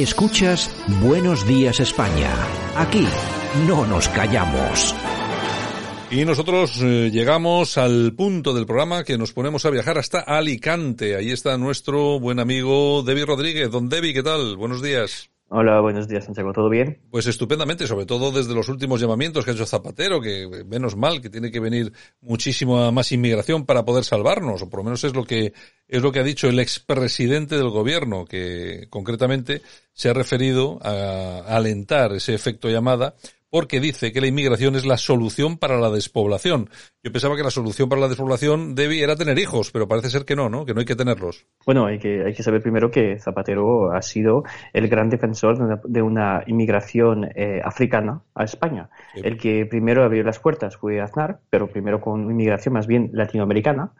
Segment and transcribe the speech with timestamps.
[0.00, 0.70] Escuchas
[1.02, 2.34] Buenos Días España.
[2.74, 3.06] Aquí
[3.68, 4.94] no nos callamos.
[6.10, 11.16] Y nosotros eh, llegamos al punto del programa que nos ponemos a viajar hasta Alicante.
[11.16, 13.70] Ahí está nuestro buen amigo Debbie Rodríguez.
[13.70, 14.56] Don Debbie, ¿qué tal?
[14.56, 15.29] Buenos días.
[15.52, 16.52] Hola, buenos días, Santiago.
[16.52, 17.00] ¿Todo bien?
[17.10, 21.20] Pues estupendamente, sobre todo desde los últimos llamamientos que ha hecho Zapatero, que menos mal
[21.20, 25.12] que tiene que venir muchísima más inmigración para poder salvarnos, o por lo menos es
[25.12, 25.52] lo que
[25.88, 29.60] es lo que ha dicho el expresidente del gobierno, que concretamente
[29.92, 33.16] se ha referido a alentar ese efecto llamada
[33.50, 36.70] porque dice que la inmigración es la solución para la despoblación.
[37.02, 40.24] Yo pensaba que la solución para la despoblación debía era tener hijos, pero parece ser
[40.24, 40.64] que no, ¿no?
[40.64, 41.46] Que no hay que tenerlos.
[41.66, 46.02] Bueno, hay que, hay que saber primero que Zapatero ha sido el gran defensor de
[46.02, 48.90] una, inmigración eh, africana a España.
[49.14, 53.92] El que primero abrió las puertas fue Aznar, pero primero con inmigración más bien latinoamericana,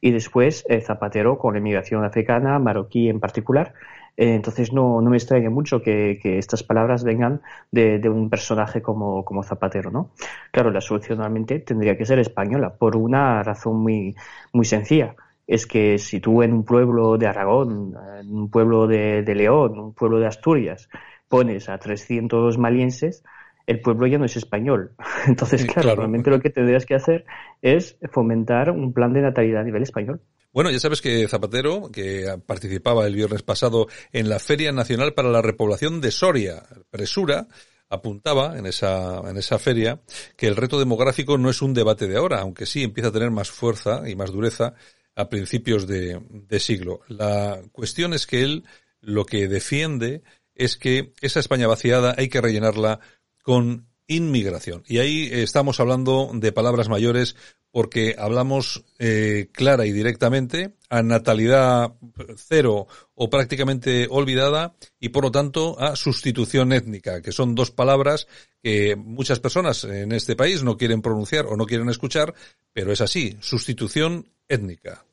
[0.00, 3.74] y después eh, Zapatero con la inmigración africana, marroquí en particular,
[4.16, 9.24] eh, entonces no, no me extraña mucho que, estas palabras vengan de, un personaje como,
[9.24, 10.10] como, Zapatero, ¿no?
[10.52, 14.14] Claro, la solución normalmente tendría que ser española, por una razón muy,
[14.52, 15.16] muy sencilla.
[15.46, 19.94] Es que si tú en un pueblo de Aragón, en un pueblo de, León, un
[19.94, 20.88] pueblo de Asturias,
[21.28, 23.24] pones a 300 malienses,
[23.66, 24.92] el pueblo ya no es español.
[25.26, 27.24] Entonces, claro, claro, realmente lo que tendrías que hacer
[27.62, 30.20] es fomentar un plan de natalidad a nivel español.
[30.54, 35.28] Bueno, ya sabes que Zapatero, que participaba el viernes pasado en la Feria Nacional para
[35.28, 37.48] la Repoblación de Soria, Presura,
[37.88, 40.00] apuntaba en esa, en esa feria
[40.36, 43.32] que el reto demográfico no es un debate de ahora, aunque sí empieza a tener
[43.32, 44.74] más fuerza y más dureza
[45.16, 47.00] a principios de, de siglo.
[47.08, 48.64] La cuestión es que él
[49.00, 50.22] lo que defiende
[50.54, 53.00] es que esa España vaciada hay que rellenarla
[53.42, 54.82] con inmigración.
[54.86, 57.36] Y ahí estamos hablando de palabras mayores
[57.74, 61.94] porque hablamos eh, clara y directamente a natalidad
[62.36, 68.28] cero o prácticamente olvidada y por lo tanto a sustitución étnica, que son dos palabras
[68.62, 72.34] que muchas personas en este país no quieren pronunciar o no quieren escuchar,
[72.72, 75.04] pero es así, sustitución étnica.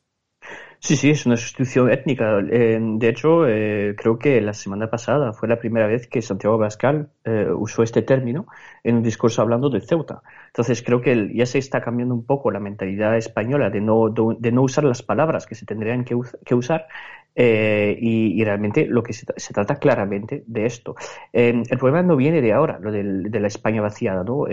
[0.84, 2.40] Sí, sí, es una sustitución étnica.
[2.40, 6.58] Eh, de hecho, eh, creo que la semana pasada fue la primera vez que Santiago
[6.58, 8.48] Bascal eh, usó este término
[8.84, 10.24] en un discurso hablando de Ceuta.
[10.48, 14.52] Entonces, creo que ya se está cambiando un poco la mentalidad española de no, de
[14.52, 16.88] no usar las palabras que se tendrían que usar
[17.36, 20.96] eh, y, realmente lo que se, trata claramente de esto.
[21.32, 24.24] el problema no viene de ahora, lo de la España vaciada.
[24.24, 24.46] ¿no?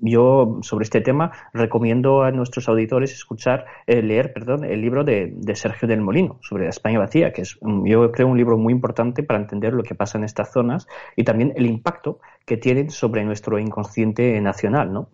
[0.00, 5.34] yo sobre este tema recomiendo a nuestros auditores escuchar, eh, leer, perdón, el libro de,
[5.54, 9.22] Sergio del Molino sobre la España vacía, que es, yo creo, un libro muy importante
[9.22, 10.86] para entender lo que pasa en estas zonas
[11.16, 14.92] y también el impacto que tienen sobre nuestro inconsciente nacional.
[14.92, 15.08] ¿no?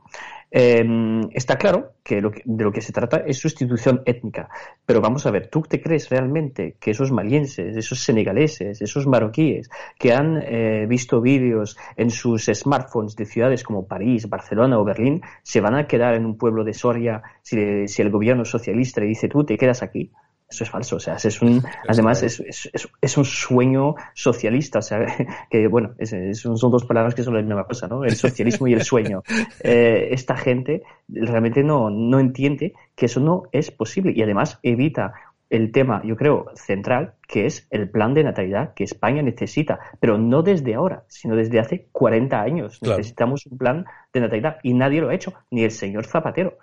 [0.55, 4.51] Em, está claro que, de lo que se trata es sustitución étnica.
[4.85, 9.71] Pero vamos a ver, ¿tú te crees realmente que esos malienses, esos senegaleses, esos marroquíes
[9.99, 15.23] que han eh, visto vídeos en sus smartphones de ciudades como París, Barcelona o Berlín,
[15.43, 19.07] se van a quedar en un pueblo de Soria si, si el gobierno socialista le
[19.07, 20.13] dice tú te quedas aquí?
[20.53, 22.69] Eso es falso, o sea, es un, además es, es,
[23.01, 24.99] es, un sueño socialista, o sea,
[25.51, 25.95] que bueno,
[26.35, 28.05] son dos palabras que son la misma cosa, ¿no?
[28.05, 29.23] El socialismo y el sueño.
[29.65, 35.13] Eh, esta gente realmente no, no entiende que eso no es posible y además evita
[35.51, 40.19] el tema, yo creo, central, que es el plan de natalidad que España necesita, pero
[40.19, 42.79] no desde ahora, sino desde hace 40 años.
[42.83, 46.59] Necesitamos un plan de natalidad y nadie lo ha hecho, ni el señor Zapatero.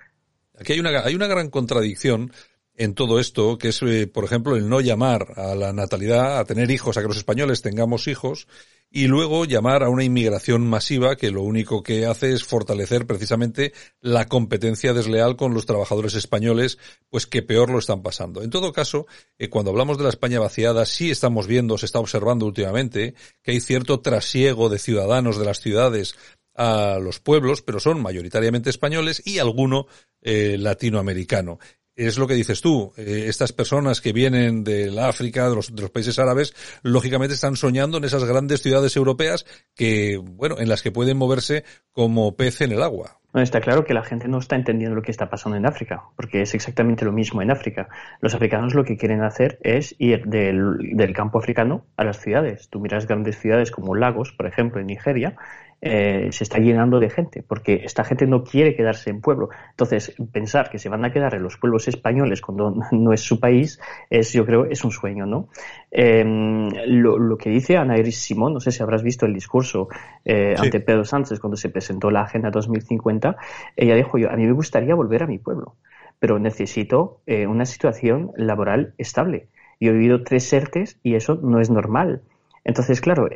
[0.59, 2.31] Aquí hay una, hay una gran contradicción
[2.79, 6.45] en todo esto, que es, eh, por ejemplo, el no llamar a la natalidad, a
[6.45, 8.47] tener hijos, a que los españoles tengamos hijos,
[8.89, 13.73] y luego llamar a una inmigración masiva que lo único que hace es fortalecer precisamente
[13.99, 16.77] la competencia desleal con los trabajadores españoles,
[17.09, 18.41] pues que peor lo están pasando.
[18.43, 19.07] En todo caso,
[19.37, 23.13] eh, cuando hablamos de la España vaciada, sí estamos viendo, se está observando últimamente,
[23.43, 26.15] que hay cierto trasiego de ciudadanos de las ciudades
[26.55, 29.87] a los pueblos, pero son mayoritariamente españoles y alguno
[30.21, 31.59] eh, latinoamericano
[32.07, 32.93] es lo que dices tú.
[32.97, 38.05] Eh, estas personas que vienen del África, de los, países árabes, lógicamente están soñando en
[38.05, 42.81] esas grandes ciudades europeas que, bueno, en las que pueden moverse como pez en el
[42.81, 43.19] agua.
[43.31, 46.01] Bueno, está claro que la gente no está entendiendo lo que está pasando en África,
[46.15, 47.89] porque es exactamente lo mismo en África.
[48.21, 52.69] Los africanos lo que quieren hacer es ir del, del campo africano a las ciudades.
[52.69, 55.35] Tú miras grandes ciudades como Lagos, por ejemplo, en Nigeria,
[55.81, 59.49] eh, se está llenando de gente, porque esta gente no quiere quedarse en pueblo.
[59.71, 63.39] Entonces, pensar que se van a quedar en los pueblos españoles cuando no es su
[63.39, 63.79] país,
[64.09, 65.49] es, yo creo, es un sueño, ¿no?
[65.91, 69.87] Em, lo, que dice Ana Iris Simón, no sé si habrás visto el discurso
[70.25, 73.37] eh, ante Pedro Sánchez cuando se presentó la Agenda 2050,
[73.75, 75.75] ella dijo, yo, a mí me gustaría volver a mi pueblo,
[76.19, 79.47] pero necesito eh, una situación laboral estable.
[79.79, 82.21] Yo he vivido tres ERTES y eso no es normal.
[82.69, 83.27] Entonces, claro,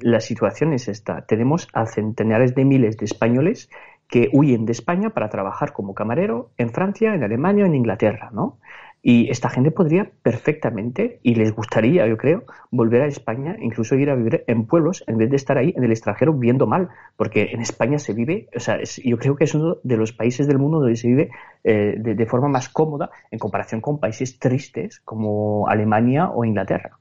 [0.00, 1.26] la situación es esta.
[1.26, 3.68] Tenemos a centenares de miles de españoles
[4.08, 8.56] que huyen de España para trabajar como camarero en Francia, en Alemania, en Inglaterra, ¿no?
[9.02, 14.08] Y esta gente podría perfectamente, y les gustaría, yo creo, volver a España, incluso ir
[14.08, 16.88] a vivir en pueblos, en vez de estar ahí en el extranjero viviendo mal,
[17.18, 20.46] porque en España se vive, o sea, yo creo que es uno de los países
[20.46, 21.28] del mundo donde se vive
[21.64, 26.99] eh, de forma más cómoda en comparación con países tristes como Alemania o Inglaterra.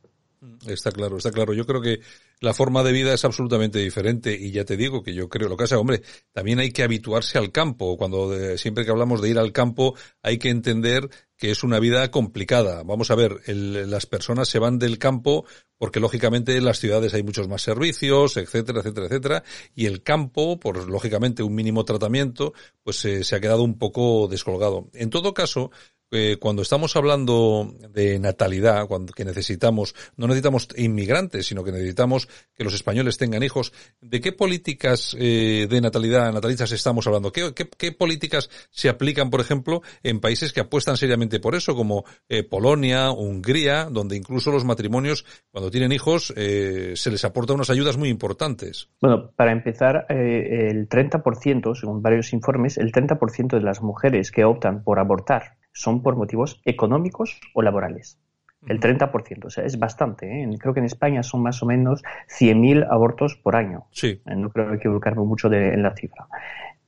[0.67, 1.53] Está claro, está claro.
[1.53, 2.01] Yo creo que
[2.41, 5.57] la forma de vida es absolutamente diferente y ya te digo que yo creo lo
[5.57, 6.01] que hace, hombre,
[6.31, 7.97] también hay que habituarse al campo.
[7.97, 12.11] Cuando siempre que hablamos de ir al campo hay que entender que es una vida
[12.11, 12.83] complicada.
[12.83, 15.45] Vamos a ver, las personas se van del campo
[15.77, 20.59] porque lógicamente en las ciudades hay muchos más servicios, etcétera, etcétera, etcétera, y el campo,
[20.59, 22.53] por lógicamente un mínimo tratamiento,
[22.83, 24.89] pues se ha quedado un poco descolgado.
[24.93, 25.71] En todo caso,
[26.11, 32.27] eh, cuando estamos hablando de natalidad, cuando que necesitamos, no necesitamos inmigrantes, sino que necesitamos
[32.55, 37.31] que los españoles tengan hijos, ¿de qué políticas eh, de natalidad, natalistas estamos hablando?
[37.31, 42.05] ¿Qué, ¿Qué, políticas se aplican, por ejemplo, en países que apuestan seriamente por eso, como
[42.27, 47.97] eh, Polonia, Hungría, donde incluso los matrimonios, cuando tienen hijos, se les aporta unas ayudas
[47.97, 48.89] muy importantes?
[49.01, 54.83] Bueno, para empezar, el 30%, según varios informes, el 30% de las mujeres que optan
[54.83, 58.19] por abortar son por motivos económicos o laborales.
[58.67, 60.43] El 30%, o sea, es bastante.
[60.43, 60.49] ¿eh?
[60.59, 63.85] Creo que en España son más o menos 100.000 abortos por año.
[63.91, 64.21] Sí.
[64.25, 66.27] Eh, no creo equivocarme mucho de, en la cifra.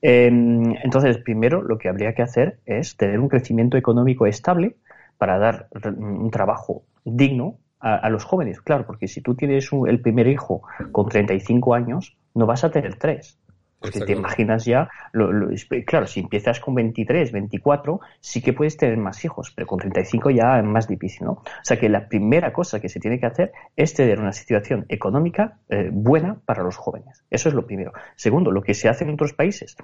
[0.01, 4.75] Em, entonces, primero lo que habría que hacer es tener un crecimiento económico estable
[5.17, 8.61] para dar un trabajo digno a, los jóvenes.
[8.61, 12.95] Claro, porque si tú tienes el primer hijo con 35 años, no vas a tener
[12.95, 13.39] tres.
[13.81, 14.89] Porque te imaginas ya,
[15.87, 20.29] claro, si empiezas con 23, 24, sí que puedes tener más hijos, pero con 35
[20.29, 21.31] ya es más difícil, ¿no?
[21.31, 24.85] O sea que la primera cosa que se tiene que hacer es tener una situación
[24.87, 27.23] económica eh, buena para los jóvenes.
[27.31, 27.91] Eso es lo primero.
[28.15, 29.75] Segundo, lo que se hace en otros países.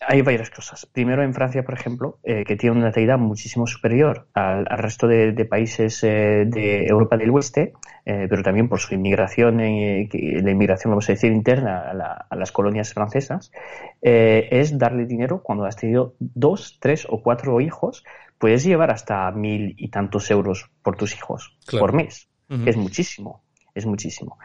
[0.00, 0.86] Hay varias cosas.
[0.86, 5.32] Primero, en Francia, por ejemplo, eh, que tiene una natalidad muchísimo superior al, resto de,
[5.44, 7.72] países eh, de Europa del Oeste,
[8.04, 12.92] eh, pero también por su inmigración, la inmigración, vamos a decir, interna a, las colonias
[12.92, 13.52] francesas,
[14.00, 18.04] es darle dinero cuando has tenido dos, tres o cuatro hijos,
[18.38, 22.28] puedes llevar hasta mil y tantos euros por tus hijos por mes,
[22.66, 24.38] es muchísimo, es muchísimo.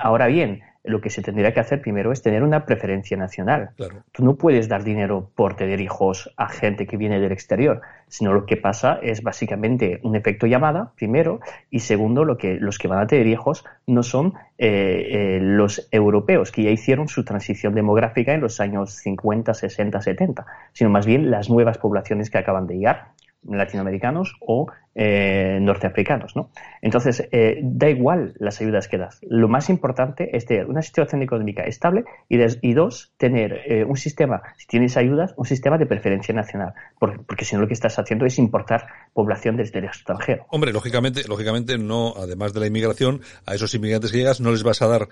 [0.00, 3.70] ahora bien, lo que se tendría que hacer primero es tener una preferencia nacional.
[4.10, 8.32] Tú no puedes dar dinero por tener hijos a gente que viene del exterior, sino
[8.32, 12.88] lo que pasa es básicamente un efecto llamada, primero, y segundo, lo que los que
[12.88, 17.74] van a tener hijos no son eh, eh, los europeos que ya hicieron su transición
[17.74, 22.66] demográfica en los años 50, 60, 70, sino más bien las nuevas poblaciones que acaban
[22.66, 23.12] de llegar
[23.44, 26.36] latinoamericanos o eh, norteafricanos.
[26.36, 26.50] ¿no?
[26.82, 29.20] Entonces, eh, da igual las ayudas que das.
[29.22, 33.96] Lo más importante es tener una situación económica estable y, y dos, tener eh, un
[33.96, 37.98] sistema, si tienes ayudas, un sistema de preferencia nacional, porque, si no lo que estás
[37.98, 40.44] haciendo es importar población desde el extranjero.
[40.50, 44.62] Hombre, lógicamente, lógicamente no, además de la inmigración, a esos inmigrantes que llegas no les
[44.62, 45.08] vas a dar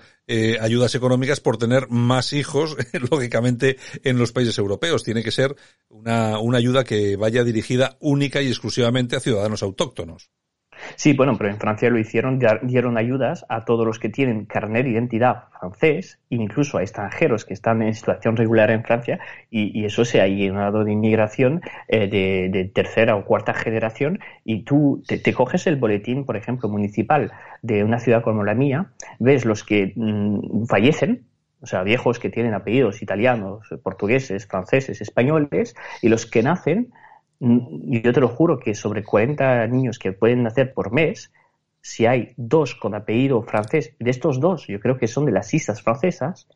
[0.61, 2.77] ayudas económicas por tener más hijos,
[3.11, 5.03] lógicamente, en los países europeos.
[5.03, 5.55] Tiene que ser
[5.89, 9.63] una, una ayuda que vaya dirigida única y exclusivamente a ciudadanos
[10.95, 14.85] Sí, bueno, pero en Francia lo hicieron, dieron ayudas a todos los que tienen carnet
[14.85, 19.19] de identidad francés, incluso a extranjeros que están en situación regular en Francia,
[19.49, 25.03] y, eso se ha llenado de inmigración eh, de, tercera o cuarta generación, y tú
[25.07, 27.31] te, coges el boletín, por ejemplo, municipal
[27.61, 31.25] de una ciudad como la mía, ves los que mm, fallecen,
[31.61, 36.91] o sea, viejos que tienen apellidos italianos, portugueses, franceses, españoles, y los que nacen
[37.41, 41.33] yo te lo juro que sobre 40 niños que pueden nacer por mes,
[41.81, 45.51] si hay dos con apellido francés, de estos dos, yo creo que son de las
[45.53, 46.47] islas francesas,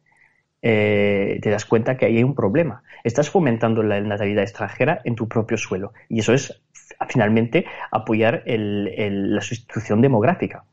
[0.62, 2.84] eh, te das cuenta que ahí hay un problema.
[3.04, 5.94] Estás fomentando la natalidad extranjera en tu propio suelo.
[6.08, 6.62] Y eso es
[7.10, 10.66] finalmente apoyar la sustitución demográfica.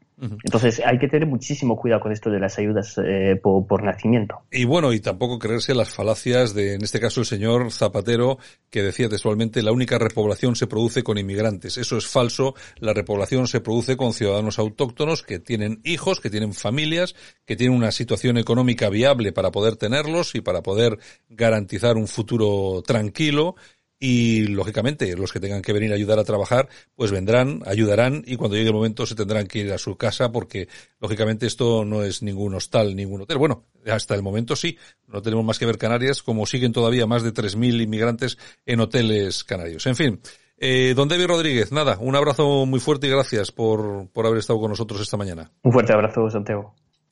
[0.45, 4.43] Entonces hay que tener muchísimo cuidado con esto de las ayudas eh, por, nacimiento.
[4.51, 8.39] Y bueno, y tampoco creerse las falacias de, en este caso, el señor Zapatero,
[8.71, 11.77] que decía textualmente, la única repoblación se produce con inmigrantes.
[11.77, 12.55] Eso es falso.
[12.79, 17.77] La repoblación se produce con ciudadanos autóctonos que tienen hijos, que tienen familias, que tienen
[17.77, 20.99] una situación económica viable para poder tenerlos y para poder
[21.29, 23.57] garantizar un futuro tranquilo
[24.05, 28.35] y lógicamente los que tengan que venir a ayudar a trabajar pues vendrán, ayudarán y
[28.35, 30.67] cuando llegue el momento se tendrán que ir a su casa porque
[30.99, 33.39] lógicamente esto no es ningún hostal, ningún hotel.
[33.39, 37.23] Bueno, hasta el momento sí, no tenemos más que ver Canarias como siguen todavía más
[37.23, 39.87] de 3.000 inmigrantes en hoteles canarios.
[39.87, 40.21] En fin,
[40.65, 44.71] Eh, don Rodríguez, nada, un abrazo muy fuerte y gracias por, por haber estado con
[44.71, 45.51] nosotros esta mañana.
[45.63, 46.75] Un fuerte abrazo, Santiago.